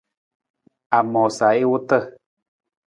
[0.97, 1.97] A moosa i wota.